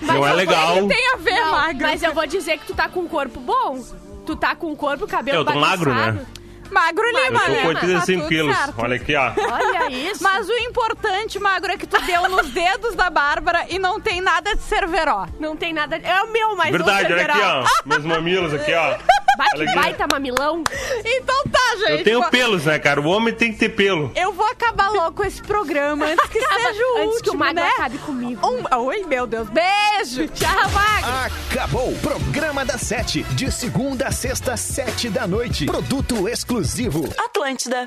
[0.00, 0.78] não é legal.
[0.84, 1.82] O que tem a ver, Não, Magro?
[1.82, 3.82] Mas eu vou dizer que tu tá com um corpo bom.
[4.24, 6.16] Tu tá com um corpo, cabelo Eu tô magro, bagunçado.
[6.18, 6.26] né?
[6.70, 7.62] Magro Eu Lima, tô né?
[7.62, 8.56] com Tá 85 tudo quilos.
[8.56, 8.74] certo.
[8.78, 9.32] Olha aqui, ó.
[9.36, 10.22] Olha isso.
[10.22, 14.20] Mas o importante, Magro, é que tu deu nos dedos da Bárbara e não tem
[14.20, 15.26] nada de cerveró.
[15.38, 15.96] Não tem nada...
[15.96, 17.64] É o meu, mas Verdade, olha aqui, ó.
[17.84, 18.96] Meus mamilos aqui, ó.
[19.38, 20.62] Vai que baita mamilão.
[21.04, 21.98] Então tá, gente.
[21.98, 23.00] Eu tenho Vou- pelos, né, cara?
[23.02, 24.10] O homem tem que ter pelo.
[24.16, 27.30] Eu vou acabar logo com esse programa antes que Acaba- seja o antes último, que
[27.30, 27.68] o Magro né?
[27.68, 28.46] acabe comigo.
[28.48, 28.76] Um...
[28.86, 29.46] Oi, meu Deus.
[29.50, 30.26] Beijo.
[30.28, 31.10] Tchau, Magro.
[31.50, 31.92] Acabou.
[32.00, 33.24] Programa da Sete.
[33.24, 35.66] De segunda a sexta, sete da noite.
[35.66, 36.26] Produto
[36.56, 37.04] exclusivo.
[37.18, 37.86] Atlântida.